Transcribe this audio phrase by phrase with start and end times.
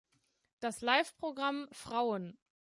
[0.61, 2.35] Das Live-Programm „Frauen.